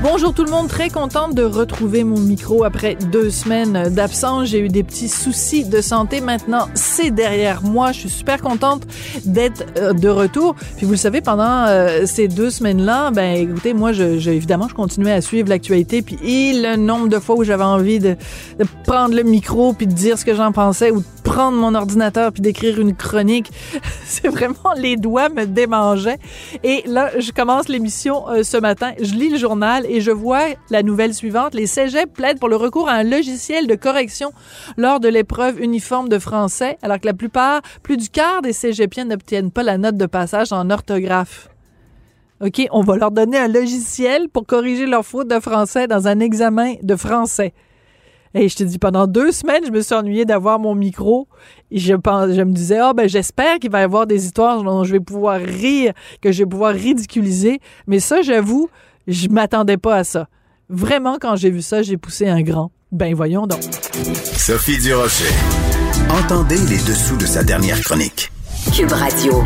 [0.00, 4.46] Bonjour tout le monde, très contente de retrouver mon micro après deux semaines d'absence.
[4.46, 6.20] J'ai eu des petits soucis de santé.
[6.20, 7.90] Maintenant, c'est derrière moi.
[7.90, 8.84] Je suis super contente
[9.24, 10.54] d'être euh, de retour.
[10.76, 14.74] Puis vous le savez, pendant euh, ces deux semaines-là, ben écoutez, moi, je, évidemment, je
[14.74, 16.00] continuais à suivre l'actualité.
[16.00, 18.16] Puis et le nombre de fois où j'avais envie de,
[18.84, 20.92] prendre le micro puis de dire ce que j'en pensais
[21.28, 23.50] prendre mon ordinateur puis d'écrire une chronique,
[24.04, 26.18] c'est vraiment les doigts me démangeaient.
[26.64, 28.92] Et là, je commence l'émission euh, ce matin.
[28.98, 31.54] Je lis le journal et je vois la nouvelle suivante.
[31.54, 34.32] Les cégeps plaident pour le recours à un logiciel de correction
[34.78, 39.04] lors de l'épreuve uniforme de français, alors que la plupart, plus du quart des cégepiens
[39.04, 41.50] n'obtiennent pas la note de passage en orthographe.
[42.40, 46.20] OK, on va leur donner un logiciel pour corriger leurs fautes de français dans un
[46.20, 47.52] examen de français.
[48.34, 51.28] Et je te dis, pendant deux semaines, je me suis ennuyée d'avoir mon micro.
[51.70, 54.26] Et je, pense, je me disais, ah, oh, ben, j'espère qu'il va y avoir des
[54.26, 57.60] histoires dont je vais pouvoir rire, que je vais pouvoir ridiculiser.
[57.86, 58.68] Mais ça, j'avoue,
[59.06, 60.28] je m'attendais pas à ça.
[60.68, 62.70] Vraiment, quand j'ai vu ça, j'ai poussé un grand.
[62.92, 63.62] Ben voyons donc.
[64.36, 65.32] Sophie Durocher.
[66.10, 68.30] Entendez les dessous de sa dernière chronique.
[68.74, 69.44] Cube Radio.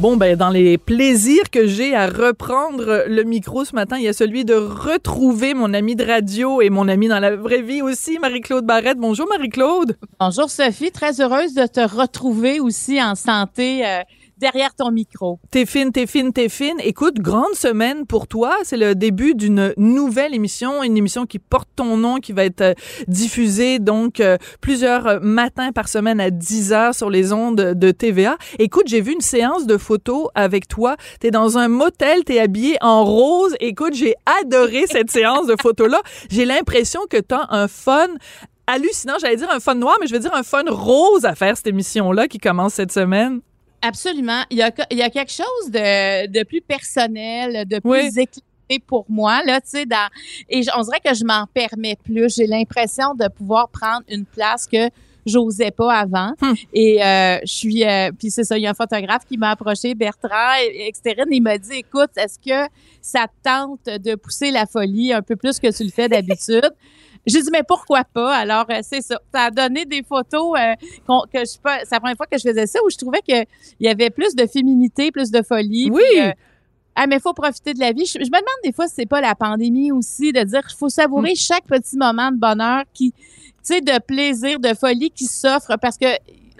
[0.00, 4.08] Bon, ben, dans les plaisirs que j'ai à reprendre le micro ce matin, il y
[4.08, 7.82] a celui de retrouver mon ami de radio et mon ami dans la vraie vie
[7.82, 8.96] aussi, Marie-Claude Barrette.
[8.96, 9.98] Bonjour, Marie-Claude.
[10.18, 10.90] Bonjour, Sophie.
[10.90, 13.86] Très heureuse de te retrouver aussi en santé.
[13.86, 14.00] Euh
[14.40, 15.38] derrière ton micro.
[15.50, 16.78] T'es fine, t'es fine, t'es fine.
[16.82, 18.56] Écoute, grande semaine pour toi.
[18.64, 22.62] C'est le début d'une nouvelle émission, une émission qui porte ton nom, qui va être
[22.62, 22.74] euh,
[23.06, 27.90] diffusée donc euh, plusieurs euh, matins par semaine à 10 heures sur les ondes de
[27.90, 28.38] TVA.
[28.58, 30.96] Écoute, j'ai vu une séance de photos avec toi.
[31.20, 33.54] T'es dans un motel, t'es habillé en rose.
[33.60, 36.00] Écoute, j'ai adoré cette séance de photos-là.
[36.30, 38.08] J'ai l'impression que t'as un fun
[38.66, 39.14] hallucinant.
[39.20, 41.66] J'allais dire un fun noir, mais je vais dire un fun rose à faire cette
[41.66, 43.42] émission-là qui commence cette semaine.
[43.82, 44.42] Absolument.
[44.50, 48.06] Il y a, il y a quelque chose de, de plus personnel, de plus oui.
[48.16, 50.08] éclairé pour moi là, tu sais dans
[50.48, 54.66] et on dirait que je m'en permets plus, j'ai l'impression de pouvoir prendre une place
[54.66, 54.88] que
[55.26, 56.52] j'osais pas avant Hmm.
[56.72, 59.50] et euh, je suis euh, puis c'est ça, il y a un photographe qui m'a
[59.50, 60.54] approché Bertrand
[60.86, 62.70] externe, il m'a dit écoute, est-ce que
[63.02, 66.70] ça te tente de pousser la folie un peu plus que tu le fais d'habitude?
[67.26, 68.34] J'ai dit mais pourquoi pas?
[68.34, 69.18] Alors euh, c'est ça.
[69.32, 70.74] Ça a donné des photos euh,
[71.32, 71.80] que je pas.
[71.80, 73.44] C'est la première fois que je faisais ça où je trouvais que
[73.78, 75.90] il y avait plus de féminité, plus de folie.
[75.90, 76.02] Oui.
[76.10, 76.32] Puis, euh,
[76.96, 78.06] ah mais faut profiter de la vie.
[78.06, 80.76] Je, je me demande des fois si c'est pas la pandémie aussi de dire qu'il
[80.76, 81.36] faut savourer mm.
[81.36, 83.20] chaque petit moment de bonheur qui, tu
[83.62, 86.06] sais, de plaisir, de folie qui s'offre parce que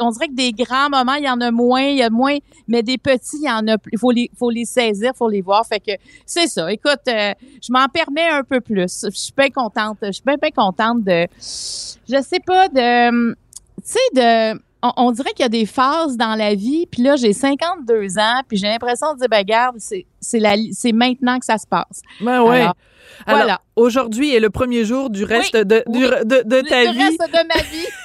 [0.01, 2.37] on dirait que des grands moments, il y en a moins, il y a moins,
[2.69, 3.91] mais des petits, il y en a plus.
[3.93, 5.67] Il faut les, faut les saisir, faut les voir.
[5.67, 5.93] Fait que
[6.27, 6.73] c'est ça.
[6.73, 9.05] Écoute, euh, je m'en permets un peu plus.
[9.05, 9.99] Je suis bien contente.
[10.03, 13.37] Je suis bien, bien contente de, je sais pas, de, tu
[13.85, 16.87] sais, de, on, on, dirait qu'il y a des phases dans la vie.
[16.87, 20.55] Puis là, j'ai 52 ans, puis j'ai l'impression de dire, ben garde, c'est, c'est la,
[20.73, 22.03] c'est maintenant que ça se passe.
[22.21, 22.67] Ben ouais.
[23.27, 23.61] Alors, voilà.
[23.77, 26.01] aujourd'hui est le premier jour du reste Oui, de, oui.
[26.25, 26.99] de, de ta le vie.
[26.99, 27.87] reste de ma vie.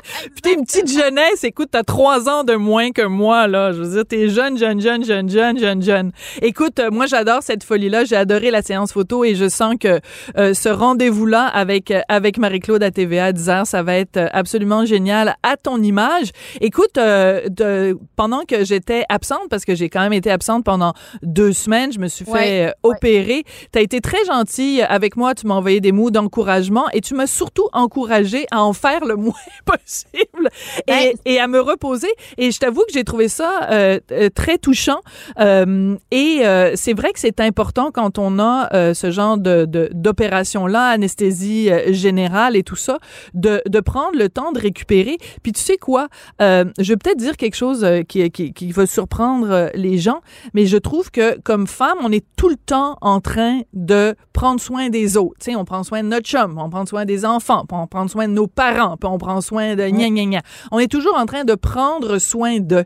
[0.22, 3.72] Puis t'es une petite jeunesse, écoute, t'as trois ans de moins que moi, là.
[3.72, 6.12] Je veux dire, t'es jeune, jeune, jeune, jeune, jeune, jeune, jeune.
[6.40, 8.04] Écoute, euh, moi, j'adore cette folie-là.
[8.04, 10.00] J'ai adoré la séance photo et je sens que
[10.36, 14.18] euh, ce rendez-vous-là avec, euh, avec Marie-Claude à TVA à 10 heures, ça va être
[14.32, 16.30] absolument génial à ton image.
[16.60, 20.94] Écoute, euh, de- pendant que j'étais absente, parce que j'ai quand même été absente pendant
[21.22, 23.44] deux semaines, je me suis fait Ouais, opérer.
[23.72, 25.34] T'as été très gentille avec moi.
[25.34, 29.16] Tu m'as envoyé des mots d'encouragement et tu m'as surtout encouragé à en faire le
[29.16, 29.32] moins
[29.64, 30.48] possible
[30.86, 32.08] et, et à me reposer.
[32.36, 35.00] Et je t'avoue que j'ai trouvé ça euh, euh, très touchant.
[35.38, 39.64] Euh, et euh, c'est vrai que c'est important quand on a euh, ce genre de,
[39.64, 42.98] de- d'opération-là, anesthésie euh, générale et tout ça,
[43.34, 45.18] de, de prendre le temps de récupérer.
[45.42, 46.08] Puis tu sais quoi?
[46.42, 50.20] Euh, je vais peut-être dire quelque chose qui, qui, qui va surprendre les gens,
[50.54, 54.60] mais je trouve que comme femme, on est tout le temps en train de prendre
[54.60, 55.36] soin des autres.
[55.40, 57.86] Tu sais, on prend soin de notre chum, on prend soin des enfants, puis on
[57.86, 60.42] prend soin de nos parents, puis on prend soin de gna gna gna.
[60.70, 62.84] On est toujours en train de prendre soin d'eux.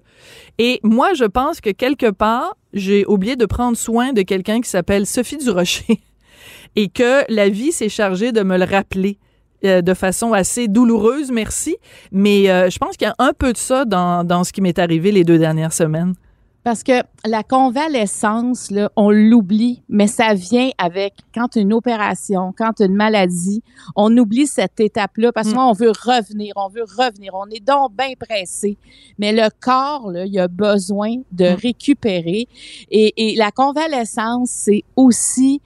[0.58, 4.69] Et moi, je pense que quelque part, j'ai oublié de prendre soin de quelqu'un qui
[4.69, 6.00] s'appelle Sophie Durocher
[6.76, 9.19] et que la vie s'est chargée de me le rappeler
[9.64, 11.76] euh, de façon assez douloureuse, merci.
[12.10, 14.60] Mais euh, je pense qu'il y a un peu de ça dans, dans ce qui
[14.60, 16.14] m'est arrivé les deux dernières semaines.
[16.64, 22.80] Parce que la convalescence, là, on l'oublie, mais ça vient avec quand une opération, quand
[22.80, 23.62] une maladie,
[23.96, 25.54] on oublie cette étape-là parce Mm.
[25.54, 28.78] qu'on veut revenir, on veut revenir, on est donc bien pressé.
[29.18, 31.54] Mais le corps, là, il a besoin de Mm.
[31.54, 32.46] récupérer.
[32.90, 35.60] Et, et la convalescence, c'est aussi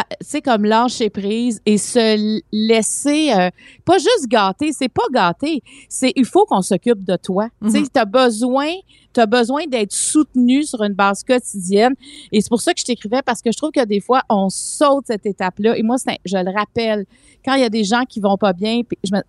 [0.00, 3.50] tu sais, comme lâcher prise et se laisser, euh,
[3.84, 7.48] pas juste gâter, c'est pas gâter, c'est il faut qu'on s'occupe de toi.
[7.62, 7.88] Tu sais, Mhm.
[7.92, 8.68] t'as besoin,
[9.12, 11.94] t'as besoin d'être soutenu sur une base quotidienne.
[12.30, 14.48] Et c'est pour ça que je t'écrivais parce que je trouve que des fois, on
[14.48, 15.76] saute cette étape-là.
[15.76, 17.04] Et moi, c'est un- je le rappelle,
[17.44, 19.20] quand il y a des gens qui vont pas bien, puis je me,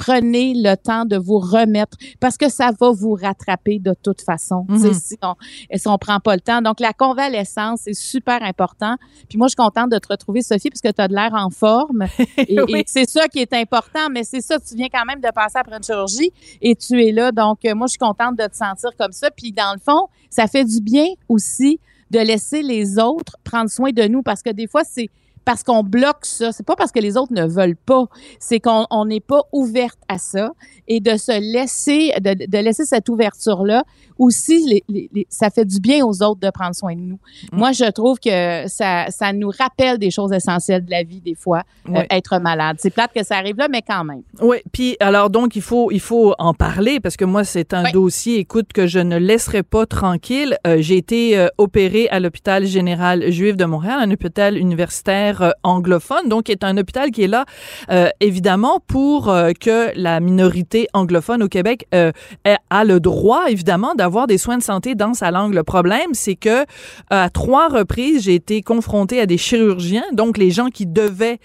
[0.00, 4.64] prenez le temps de vous remettre parce que ça va vous rattraper de toute façon.
[4.68, 4.94] Mhm.
[4.94, 5.34] si on,
[5.74, 6.62] si on prend pas le temps.
[6.62, 8.96] Donc, la convalescence, c'est super important.
[9.28, 11.34] Puis moi, je suis contente de te retrouver, Sophie, parce que tu as de l'air
[11.34, 12.06] en forme.
[12.38, 12.56] Et,
[12.86, 15.76] c'est ça qui est important, mais c'est ça, tu viens quand même de passer après
[15.76, 16.32] une chirurgie
[16.62, 17.30] et tu es là.
[17.30, 19.30] Donc, euh, moi, je suis contente de te sentir comme ça.
[19.30, 21.78] Puis, dans le fond, ça fait du bien aussi
[22.10, 25.10] de laisser les autres prendre soin de nous parce que des fois, c'est
[25.44, 26.52] parce qu'on bloque ça.
[26.52, 28.04] C'est pas parce que les autres ne veulent pas.
[28.38, 30.52] C'est qu'on on n'est pas ouverte à ça
[30.88, 33.84] et de se laisser, de, de laisser cette ouverture-là
[34.18, 37.18] aussi, les- les- les- ça fait du bien aux autres de prendre soin de nous.
[37.52, 37.56] Mm.
[37.56, 41.34] Moi, je trouve que ça, ça nous rappelle des choses essentielles de la vie, des
[41.34, 42.76] fois, euh, être malade.
[42.80, 44.22] C'est plate que ça arrive là, mais quand même.
[44.42, 47.84] Oui, puis alors donc il faut il faut en parler parce que moi c'est un
[47.84, 47.92] Oui.
[47.92, 50.56] dossier écoute que je ne laisserai pas tranquille.
[50.66, 55.50] Euh, j'ai été euh, opérée à l'hôpital général juif de Montréal, un hôpital universitaire euh,
[55.62, 57.44] anglophone, donc qui est un hôpital qui est là
[57.90, 62.12] euh, évidemment pour euh, que la minorité anglophone au Québec euh,
[62.44, 65.54] ait- a le droit évidemment d'avoir des soins de santé dans sa langue.
[65.54, 66.64] Le problème c'est que
[67.10, 71.38] à trois reprises j'ai été confrontée à des chirurgiens, donc les gens qui devaient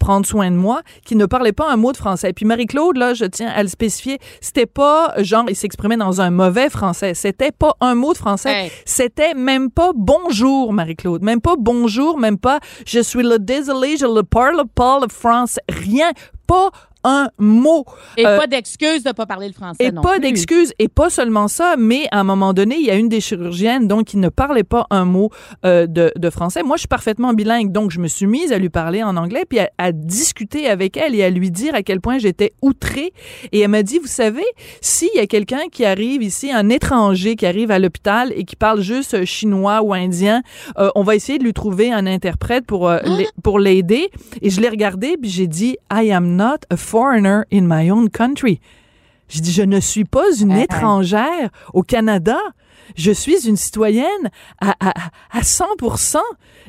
[0.00, 2.32] prendre soin de moi, qui ne parlait pas un mot de français.
[2.32, 6.30] Puis Marie-Claude, là, je tiens à le spécifier, c'était pas genre, il s'exprimait dans un
[6.30, 7.14] mauvais français.
[7.14, 8.64] C'était pas un mot de français.
[8.64, 8.72] Hey.
[8.84, 11.22] C'était même pas bonjour, Marie-Claude.
[11.22, 15.60] Même pas bonjour, même pas je suis le désolé, je ne parle pas le français.
[15.68, 16.10] Rien.
[16.46, 16.70] Pas
[17.04, 17.84] un mot.
[18.16, 20.20] Et Euh, pas d'excuse de pas parler le français Et non pas plus.
[20.20, 23.20] d'excuses, et pas seulement ça, mais à un moment donné, il y a une des
[23.20, 25.30] chirurgiennes donc qui ne parlait pas un mot
[25.64, 26.62] euh, de, de français.
[26.62, 29.44] Moi, je suis parfaitement bilingue, donc je me suis mise à lui parler en anglais,
[29.48, 33.12] puis à, à discuter avec elle et à lui dire à quel point j'étais outrée.
[33.52, 34.44] Et elle m'a dit, vous savez,
[34.80, 38.56] s'il y a quelqu'un qui arrive ici, un étranger qui arrive à l'hôpital et qui
[38.56, 40.42] parle juste euh, chinois ou indien,
[40.78, 44.10] euh, on va essayer de lui trouver un interprète pour l'ai- pour l'aider.
[44.42, 46.97] Et je l'ai regardé, puis j'ai dit, I am not a foreigner
[47.52, 48.60] in my own country.
[49.28, 50.62] J'ai dit, je ne suis pas une Uh-huh.
[50.64, 52.38] étrangère au Canada.
[52.96, 54.30] Je suis une citoyenne
[54.60, 54.92] à, à,
[55.30, 55.66] à 100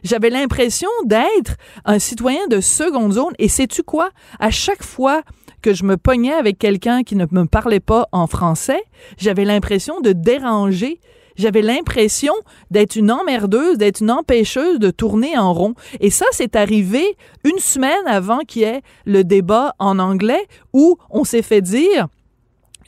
[0.03, 1.55] J'avais l'impression d'être
[1.85, 3.33] un citoyen de seconde zone.
[3.39, 4.09] Et sais-tu quoi?
[4.39, 5.21] À chaque fois
[5.61, 8.81] que je me pognais avec quelqu'un qui ne me parlait pas en français,
[9.17, 10.99] j'avais l'impression de déranger.
[11.39, 12.33] J'avais l'impression
[12.69, 15.73] d'être une emmerdeuse, d'être une empêcheuse de tourner en rond.
[16.01, 17.15] Et ça, c'est arrivé
[17.45, 22.09] une semaine avant qu'il y ait le débat en anglais où on s'est fait dire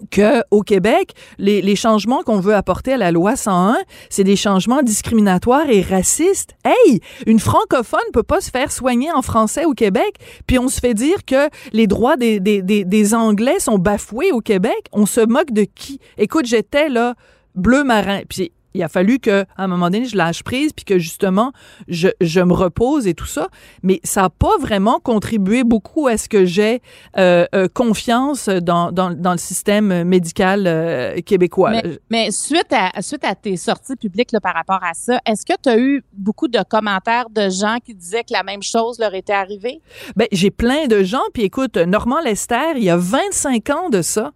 [0.09, 3.77] que au Québec, les, les changements qu'on veut apporter à la loi 101,
[4.09, 6.56] c'est des changements discriminatoires et racistes.
[6.65, 10.15] Hey, une francophone peut pas se faire soigner en français au Québec,
[10.45, 14.88] puis on se fait dire que les droits des, Anglais sont bafoués au Québec.
[14.92, 16.00] On se moque de qui?
[16.18, 17.15] Écoute, j'étais là
[17.56, 20.85] bleu marin, puis il a fallu que à un moment donné je lâche prise puis
[20.85, 21.51] que justement
[21.88, 23.50] je, je me repose et tout ça
[23.83, 26.81] mais ça n'a pas vraiment contribué beaucoup à ce que j'ai
[27.18, 33.01] euh, euh, confiance dans, dans, dans le système médical euh, québécois Mais, mais suite, à,
[33.01, 36.03] suite à tes sorties publiques là, par rapport à ça, est-ce que tu as eu
[36.13, 39.81] beaucoup de commentaires de gens qui disaient que la même chose leur était arrivée?
[40.16, 41.21] Ben, j'ai plein de gens.
[41.33, 44.31] Puis écoute, Normand Lester, il y a 25 ans de ça,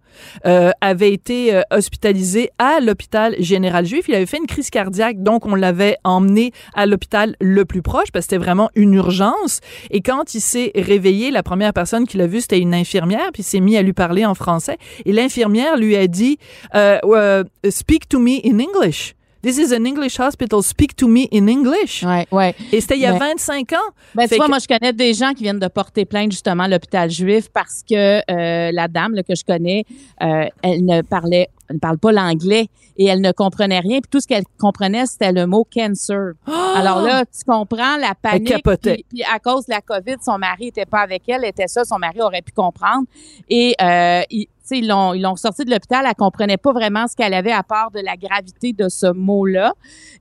[0.80, 4.06] avait été hospitalisé à l'hôpital général juif.
[4.08, 8.10] Il avait fait une crise cardiaque, donc on l'avait emmené à l'hôpital le plus proche
[8.12, 9.60] parce que c'était vraiment une urgence.
[9.90, 13.42] Et quand il s'est réveillé, la première personne qui l'a vu, c'était une infirmière, puis
[13.42, 14.76] il s'est mis à lui parler en français.
[15.04, 16.38] Et l'infirmière lui a dit
[16.74, 19.14] euh, euh, Speak to me in English.
[19.42, 20.60] This is an English hospital.
[20.60, 22.02] Speak to me in English.
[22.02, 22.52] Ouais, ouais.
[22.72, 23.76] Et c'était il y a Mais- 25 ans.
[24.14, 26.64] Ben, tu vois, que- moi, je connais des gens qui viennent de porter plainte justement
[26.64, 27.94] à l'hôpital juif parce que
[28.28, 29.84] euh, la dame là, que je connais,
[30.22, 33.98] euh, elle ne parlait, ne parle pas l'anglais et elle ne comprenait rien.
[34.00, 36.32] Puis tout ce qu'elle comprenait, c'était le mot cancer.
[36.74, 38.48] Alors là, tu comprends la panique.
[38.48, 38.94] capotait.
[38.94, 41.84] Puis, puis à cause de la COVID, son mari était pas avec elle, était ça,
[41.84, 43.04] son mari aurait pu comprendre.
[43.48, 46.72] Et euh, il- tu sais, ils l'ont ils l'ont sorti de l'hôpital, elle comprenait pas
[46.72, 49.72] vraiment ce qu'elle avait à part de la gravité de ce mot-là.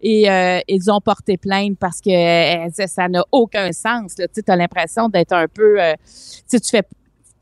[0.01, 2.11] Et euh, ils ont porté plainte parce que
[2.67, 4.13] euh, ça n'a aucun sens.
[4.15, 5.81] Tu as l'impression d'être un peu...
[5.81, 6.03] euh, tu
[6.45, 6.83] sais, tu fais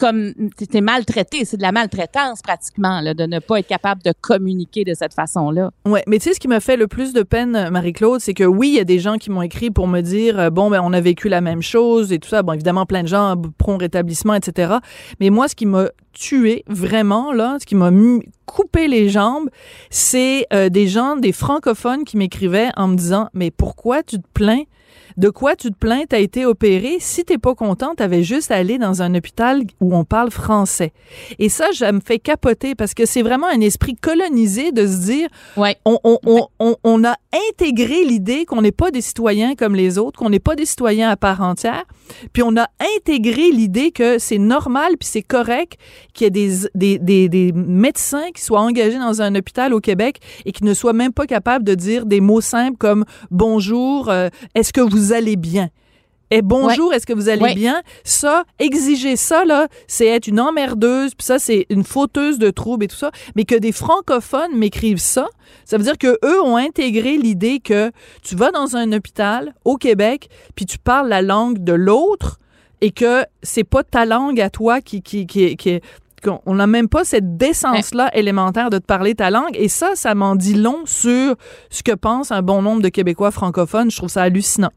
[0.04, 0.34] comme
[0.82, 5.14] maltraité, c'est de la maltraitance pratiquement de ne pas être capable de communiquer de cette
[5.14, 5.72] façon-là.
[5.86, 8.44] Ouais, mais tu sais ce qui m'a fait le plus de peine, Marie-Claude, c'est que
[8.44, 10.82] oui, il y a des gens qui m'ont écrit pour me dire euh, bon ben
[10.84, 12.44] on a vécu la même chose et tout ça.
[12.44, 14.74] Bon évidemment plein de gens pront rétablissement, etc.
[15.22, 17.90] Mais moi, ce qui m'a tué vraiment là, ce qui m'a
[18.46, 19.50] coupé les jambes,
[19.90, 24.28] c'est euh, des gens, des francophones qui m'écrivaient en me disant mais pourquoi tu te
[24.34, 24.64] plains
[25.18, 26.98] de quoi tu te plains, t'as été opéré?
[27.00, 30.94] Si t'es pas content, t'avais juste à aller dans un hôpital où on parle français.
[31.40, 35.06] Et ça, ça me fait capoter parce que c'est vraiment un esprit colonisé de se
[35.06, 35.28] dire,
[35.58, 35.78] ouais.
[35.86, 37.16] on, on, on, on, on a
[37.50, 41.10] intégré l'idée qu'on n'est pas des citoyens comme les autres, qu'on n'est pas des citoyens
[41.10, 41.84] à part entière,
[42.32, 42.68] puis on a
[42.98, 45.78] intégré l'idée que c'est normal puis c'est correct
[46.14, 49.80] qu'il y ait des, des, des, des médecins qui soient engagés dans un hôpital au
[49.80, 54.10] Québec et qui ne soient même pas capables de dire des mots simples comme bonjour,
[54.10, 55.70] euh, est-ce que vous allez bien?
[56.32, 56.96] Et bonjour, Ouais.
[56.96, 57.54] est-ce que vous allez Ouais.
[57.54, 57.84] bien?
[58.04, 62.86] Ça, exiger ça, là, c'est être une emmerdeuse, puis ça, c'est une fauteuse de troubles
[62.86, 63.12] et tout ça.
[63.36, 65.28] Mais que des francophones m'écrivent ça,
[65.66, 67.92] ça veut dire que eux ont intégré l'idée que
[68.24, 72.40] tu vas dans un hôpital au Québec, puis tu parles la langue de l'autre,
[72.82, 75.82] et que c'est pas ta langue à toi qui, qui, qui, qui
[76.24, 79.56] qu'on n'a même pas cette décence-là élémentaire de te parler ta langue.
[79.56, 81.36] Et ça, ça m'en dit long sur
[81.70, 83.92] ce que pense un bon nombre de Québécois francophones.
[83.92, 84.72] Je trouve ça hallucinant.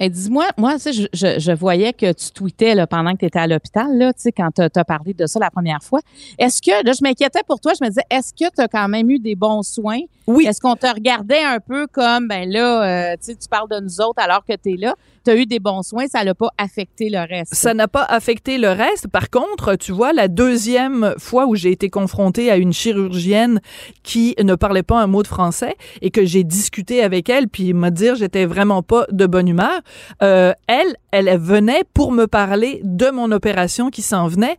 [0.00, 3.18] Et dis-moi, moi, tu sais, je, je, je voyais que tu tweetais là, pendant que
[3.18, 5.82] tu étais à l'hôpital, là, tu sais, quand tu as parlé de ça la première
[5.82, 6.00] fois.
[6.38, 8.88] Est-ce que, là, je m'inquiétais pour toi, je me disais, est-ce que tu as quand
[8.88, 10.00] même eu des bons soins?
[10.26, 10.46] Oui.
[10.46, 13.80] Est-ce qu'on te regardait un peu comme, ben là, euh, tu sais, tu parles de
[13.80, 14.94] nous autres alors que tu es là?
[15.24, 17.54] Tu eu des bons soins, ça l'a pas affecté le reste.
[17.54, 19.08] Ça n'a pas affecté le reste.
[19.08, 23.60] Par contre, tu vois, la deuxième fois où j'ai été confrontée à une chirurgienne
[24.02, 27.72] qui ne parlait pas un mot de français et que j'ai discuté avec elle, puis
[27.72, 29.80] me dire j'étais vraiment pas de bonne humeur,
[30.22, 34.58] euh, elle, elle venait pour me parler de mon opération qui s'en venait.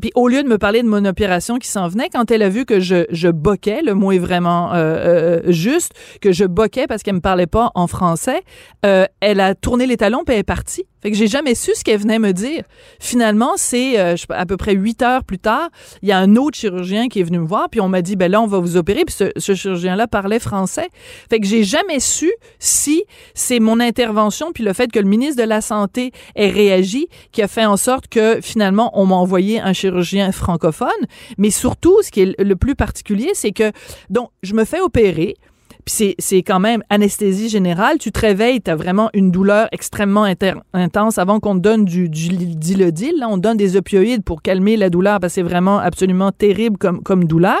[0.00, 2.48] Puis au lieu de me parler de mon opération qui s'en venait, quand elle a
[2.48, 6.86] vu que je, je boquais, le mot est vraiment euh, euh, juste, que je boquais
[6.86, 8.42] parce qu'elle me parlait pas en français,
[8.84, 10.84] euh, elle a tourné les talons puis elle est partie.
[11.02, 12.64] Fait que j'ai jamais su ce qu'elle venait me dire.
[12.98, 15.70] Finalement, c'est euh, à peu près huit heures plus tard,
[16.02, 18.16] il y a un autre chirurgien qui est venu me voir puis on m'a dit
[18.16, 20.88] ben là on va vous opérer puis ce, ce chirurgien-là parlait français.
[21.28, 23.04] Fait que j'ai jamais su si
[23.34, 27.42] c'est mon intervention puis le fait que le ministre de la santé ait réagi qui
[27.42, 30.90] a fait en sorte que finalement on m'a envoyé un chirurgien francophone.
[31.38, 33.72] Mais surtout, ce qui est le plus particulier, c'est que
[34.08, 35.36] donc je me fais opérer.
[35.84, 37.98] Puis c'est, quand même anesthésie générale.
[37.98, 40.26] Tu te réveilles, tu as vraiment une douleur extrêmement
[40.72, 43.18] intense avant qu'on te donne du, du dilodil.
[43.18, 46.78] Là, on donne des opioïdes pour calmer la douleur parce que c'est vraiment absolument terrible
[46.78, 47.60] comme, comme douleur.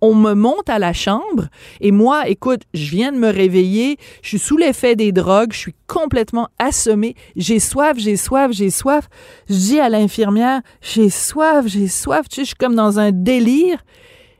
[0.00, 1.48] On me monte à la chambre
[1.80, 5.58] et moi, écoute, je viens de me réveiller, je suis sous l'effet des drogues, je
[5.58, 9.08] suis complètement assommée, j'ai soif, j'ai soif, j'ai soif.
[9.48, 12.28] Je dis à l'infirmière, j'ai soif, j'ai soif.
[12.28, 13.78] Tu sais, je suis comme dans un délire.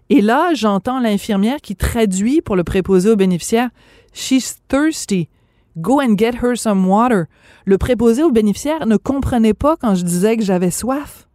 [0.09, 3.71] Et là, j'entends l'infirmière qui traduit pour le préposé aux bénéficiaires.
[4.13, 5.29] She's thirsty.
[5.77, 7.27] Go and get her some water.
[7.65, 11.29] Le préposé aux bénéficiaires ne comprenait pas quand je disais que j'avais soif.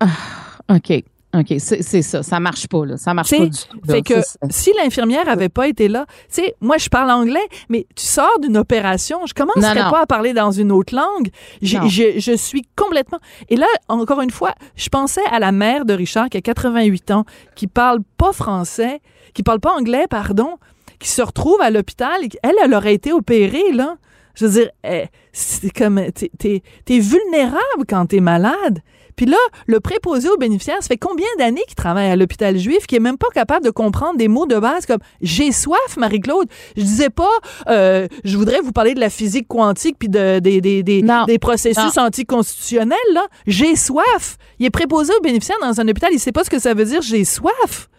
[0.70, 1.04] OK.
[1.34, 2.24] OK, c'est ça.
[2.24, 2.98] Ça marche pas, là.
[2.98, 3.80] Ça marche T'sais, pas du tout.
[3.88, 3.94] là.
[3.94, 4.14] Fait que
[4.50, 8.38] si l'infirmière avait pas été là, tu sais, moi je parle anglais, mais tu sors
[8.42, 9.92] d'une opération, je commencerais Non, non.
[9.92, 11.30] pas à parler dans une autre langue.
[11.62, 11.78] Je,
[12.18, 13.20] je suis complètement.
[13.50, 17.12] Et là, encore une fois, je pensais à la mère de Richard qui a 88
[17.12, 19.00] ans, qui parle pas français,
[19.34, 20.58] qui parle pas anglais, pardon,
[21.00, 22.20] qui se retrouve à l'hôpital.
[22.44, 23.96] Elle, elle aurait été opérée là.
[24.36, 28.80] Je veux dire, eh, c'est comme t'es t'es vulnérable quand t'es malade.
[29.16, 29.38] Puis là,
[29.68, 33.00] le préposé aux bénéficiaires, ça fait combien d'années qu'il travaille à l'hôpital juif qui est
[33.00, 36.48] même pas capable de comprendre des mots de base comme j'ai soif, Marie-Claude.
[36.76, 37.30] Je disais pas,
[37.70, 41.98] euh, je voudrais vous parler de la physique quantique puis de, des, des, des, processus
[41.98, 42.98] anticonstitutionnels.
[43.14, 44.38] Là, j'ai soif.
[44.60, 46.86] Il est préposé aux bénéficiaires dans un hôpital, il sait pas ce que ça veut
[46.86, 47.02] dire.
[47.02, 47.90] J'ai soif.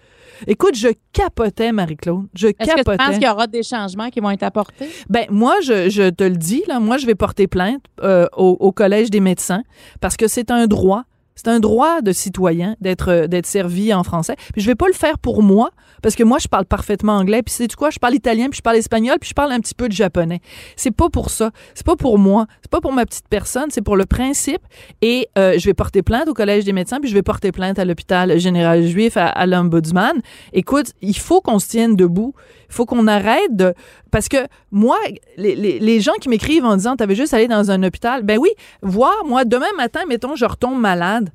[0.46, 2.26] Écoute, je capotais, Marie-Claude.
[2.34, 4.88] Je Est-ce que tu penses qu'il y aura des changements qui vont être apportés?
[5.08, 8.56] Ben moi, je, je te le dis là, moi je vais porter plainte euh, au,
[8.60, 9.62] au collège des médecins
[10.00, 11.04] parce que c'est un droit.
[11.42, 14.36] C'est un droit de citoyen d'être euh, d'être servi en français.
[14.52, 15.70] Puis je vais pas le faire pour moi
[16.00, 17.42] parce que moi je parle parfaitement anglais.
[17.42, 19.58] Puis sais tu quoi, je parle italien, puis je parle espagnol, puis je parle un
[19.58, 20.40] petit peu de japonais.
[20.76, 21.50] C'est pas pour ça.
[21.74, 22.46] C'est pas pour moi.
[22.60, 23.70] C'est pas pour ma petite personne.
[23.70, 24.62] C'est pour le principe.
[25.00, 27.80] Et euh, je vais porter plainte au collège des médecins, puis je vais porter plainte
[27.80, 30.20] à l'hôpital général juif à, à l'ombudsman.
[30.52, 32.34] Écoute, il faut qu'on se tienne debout.
[32.68, 33.74] Il faut qu'on arrête de
[34.12, 34.96] parce que moi,
[35.36, 38.38] les, les, les gens qui m'écrivent en disant t'avais juste allé dans un hôpital, ben
[38.38, 41.31] oui, voir moi demain matin, mettons, je retombe malade.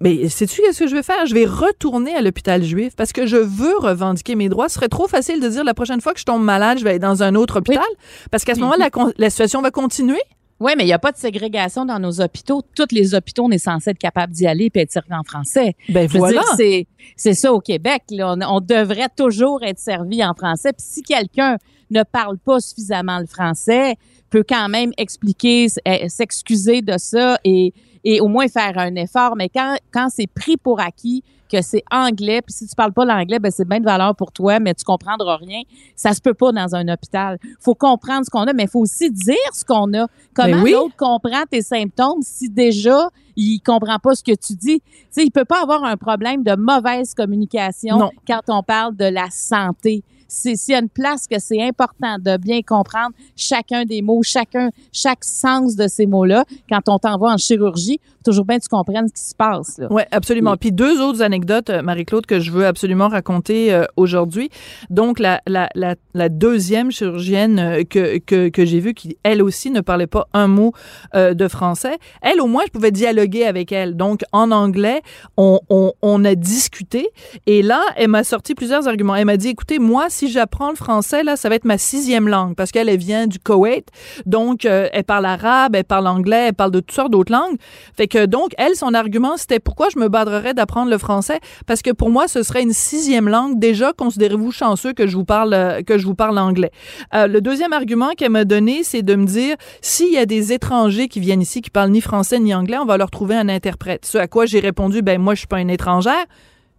[0.00, 1.24] Mais sais-tu qu'est-ce que je vais faire?
[1.26, 4.68] Je vais retourner à l'hôpital juif parce que je veux revendiquer mes droits.
[4.68, 6.90] Ce serait trop facile de dire la prochaine fois que je tombe malade, je vais
[6.90, 7.84] aller dans un autre hôpital
[8.30, 8.64] parce qu'à ce Oui.
[8.64, 10.20] moment-là, la, la situation va continuer.
[10.58, 12.62] Oui, mais il n'y a pas de ségrégation dans nos hôpitaux.
[12.74, 15.74] Tous les hôpitaux, on est censé être capable d'y aller et être servi en français.
[15.90, 16.42] Ben Je voilà.
[16.56, 16.86] c'est,
[17.34, 18.02] ça au Québec.
[18.10, 18.34] Là.
[18.34, 20.72] On, on devrait toujours être servi en français.
[20.72, 21.56] Puis si quelqu'un
[21.90, 23.96] ne parle pas suffisamment le français,
[24.30, 27.72] peut quand même expliquer, eh, s'excuser de ça et,
[28.08, 29.34] et au moins faire un effort.
[29.36, 33.04] Mais quand, quand c'est pris pour acquis que c'est anglais, puis si tu parles pas
[33.04, 35.62] l'anglais, ben c'est bien de valeur pour toi, mais tu comprendras rien.
[35.96, 37.38] Ça se peut pas dans un hôpital.
[37.60, 40.06] faut comprendre ce qu'on a, mais faut aussi dire ce qu'on a.
[40.34, 40.72] Comment Ben oui.
[40.72, 44.80] l'autre comprend tes symptômes si déjà il comprend pas ce que tu dis?
[44.80, 48.10] Tu sais, il peut pas avoir un problème de mauvaise communication Non.
[48.26, 50.04] quand on parle de la santé.
[50.28, 54.22] C'est s'il y a une place que c'est important de bien comprendre chacun des mots,
[54.22, 56.44] chacun, chaque sens de ces mots-là.
[56.68, 59.80] Quand on t'envoie en chirurgie, toujours bien que tu comprennes ce qui se passe.
[59.90, 60.52] Oui, absolument.
[60.52, 60.56] Oui.
[60.60, 64.50] Puis deux autres anecdotes, euh, Marie-Claude, que je veux absolument raconter euh, aujourd'hui.
[64.90, 69.42] Donc, la, la, la, la deuxième chirurgienne euh, que, que, que j'ai vue, qui, elle
[69.42, 70.72] aussi, ne parlait pas un mot
[71.14, 73.96] euh, de français, elle, au moins, je pouvais dialoguer avec elle.
[73.96, 75.02] Donc, en anglais,
[75.36, 77.08] on, on, on a discuté.
[77.46, 79.14] Et là, elle m'a sorti plusieurs arguments.
[79.14, 82.28] Elle m'a dit, écoutez, moi, si j'apprends le français, là, ça va être ma sixième
[82.28, 83.88] langue, parce qu'elle elle vient du Koweït.
[84.24, 87.56] Donc, euh, elle parle arabe, elle parle anglais, elle parle de toutes sortes d'autres langues.
[87.94, 91.38] Fait que donc, elle, son argument, c'était pourquoi je me badrerais d'apprendre le français?
[91.66, 93.58] Parce que pour moi, ce serait une sixième langue.
[93.58, 96.70] Déjà, considérez-vous chanceux que je vous parle, euh, que je vous parle anglais.
[97.14, 100.54] Euh, le deuxième argument qu'elle m'a donné, c'est de me dire, s'il y a des
[100.54, 103.50] étrangers qui viennent ici, qui parlent ni français ni anglais, on va leur trouver un
[103.50, 104.06] interprète.
[104.06, 106.24] Ce à quoi j'ai répondu, ben, moi, je suis pas une étrangère.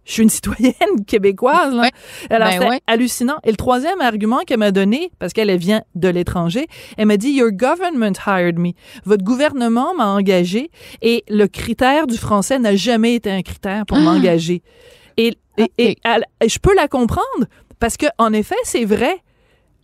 [0.08, 0.74] Je suis une citoyenne
[1.06, 1.74] québécoise.
[1.74, 1.82] Là.
[1.82, 1.90] Ouais.
[2.30, 2.80] Alors, Ben ouais.
[2.86, 3.36] hallucinant.
[3.44, 7.18] Et le troisième argument qu'elle m'a donné, parce qu'elle elle vient de l'étranger, elle m'a
[7.18, 8.72] dit Your government hired me.
[9.04, 10.70] Votre gouvernement m'a engagé
[11.02, 14.62] et le critère du français n'a jamais été un critère pour m'engager.
[15.18, 17.44] Et, et, et elle- je peux la comprendre
[17.78, 19.14] parce que en effet, c'est vrai.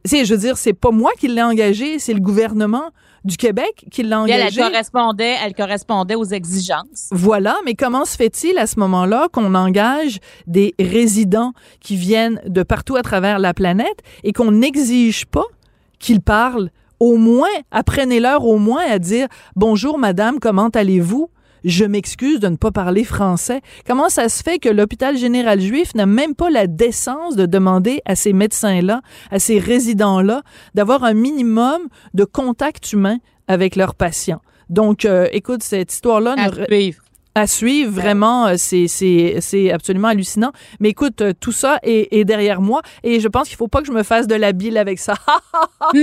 [0.07, 2.91] C'est, je veux dire, c'est pas moi qui l'ai engagé, c'est le gouvernement
[3.25, 7.09] du Québec qui l'a Puis Elle, elle correspondait, elle correspondait aux exigences.
[7.11, 12.63] Voilà, mais comment se fait-il à ce moment-là qu'on engage des résidents qui viennent de
[12.63, 15.45] partout à travers la planète et qu'on n'exige pas
[15.99, 19.27] qu'ils parlent au moins, apprenez-leur au moins à dire
[19.57, 21.29] bonjour madame, comment allez-vous?
[21.65, 23.63] Je m'excuse de ne pas parler français.
[23.87, 28.03] Comment ça se fait que l'hôpital général juif n'a même pas la décence de demander
[28.05, 30.43] à ces médecins-là, à ces résidents-là,
[30.75, 33.19] d'avoir un minimum de contact humain
[33.49, 34.43] avec leurs patients?
[34.71, 37.04] Donc, euh, écoute, cette histoire-là À ne, suivre.
[37.37, 37.91] À suivre.
[37.93, 40.53] Vraiment, euh, c'est, c'est, c'est absolument hallucinant.
[40.81, 43.81] Mais écoute, euh, tout ça est, est derrière moi et je pense qu'il faut pas
[43.81, 45.15] que je me fasse de la bile avec ça.
[45.95, 46.01] Non,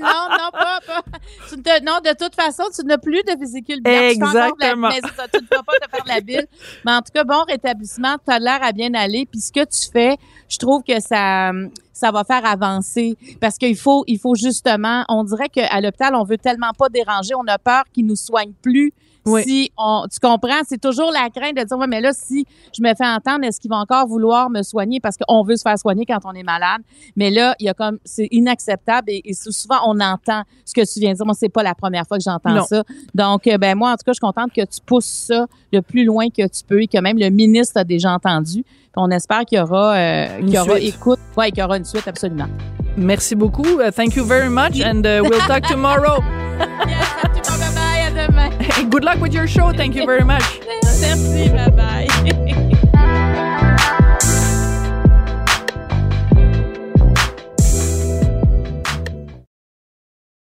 [0.00, 1.02] non, non, pas, pas.
[1.48, 4.12] Tu te- non, de toute façon, tu n'as plus de vésicule biliaire.
[4.12, 4.88] Tu la- Exactement.
[4.88, 6.46] mais tu ne peux pas te faire de la bile.
[6.86, 9.26] Mais en tout cas, bon rétablissement, tu as l'air à bien aller.
[9.30, 10.16] Puis ce que tu fais,
[10.48, 11.50] je trouve que ça
[11.92, 16.24] ça va faire avancer parce qu'il faut il faut justement, on dirait qu'à l'hôpital, on
[16.24, 18.92] veut tellement pas déranger, on a peur qu'ils nous soignent plus.
[19.30, 19.42] Oui.
[19.44, 22.82] Si on, tu comprends, c'est toujours la crainte de dire, ouais, mais là, si je
[22.82, 25.00] me fais entendre, est-ce qu'ils vont encore vouloir me soigner?
[25.00, 26.82] Parce qu'on veut se faire soigner quand on est malade?
[27.16, 30.92] Mais là, il y a comme, c'est inacceptable et, et souvent, on entend ce que
[30.92, 31.26] tu viens de dire.
[31.26, 32.84] Moi, c'est pas la première fois que j'entends ça.
[33.14, 35.82] Donc, euh, ben, moi, en tout cas, je suis contente que tu pousses ça le
[35.82, 38.62] plus loin que tu peux et que même le ministre a déjà entendu.
[38.62, 40.94] Puis on espère qu'il y aura, euh, qu'il y aura suite.
[40.94, 41.18] écoute.
[41.36, 42.48] Ouais, qu'il y aura une suite, absolument.
[42.96, 43.80] Merci beaucoup.
[43.80, 46.22] Uh, thank you very much and uh, we'll talk tomorrow.
[48.88, 49.72] Good luck with your show.
[49.72, 50.60] Thank you very much.
[51.00, 52.46] Merci, bye bye.